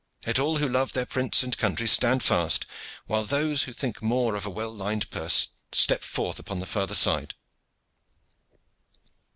Let 0.25 0.39
all 0.39 0.57
who 0.57 0.67
love 0.67 0.93
their 0.93 1.05
prince 1.05 1.43
and 1.43 1.55
country 1.55 1.87
stand 1.87 2.23
fast, 2.23 2.65
while 3.05 3.23
those 3.23 3.61
who 3.65 3.71
think 3.71 4.01
more 4.01 4.33
of 4.33 4.47
a 4.47 4.49
well 4.49 4.73
lined 4.73 5.07
purse 5.11 5.49
step 5.73 6.03
forth 6.03 6.39
upon 6.39 6.57
the 6.57 6.65
farther 6.65 6.95
side." 6.95 7.35